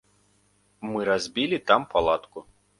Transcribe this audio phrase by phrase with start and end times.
[0.93, 2.49] Мы разбілі там палатку.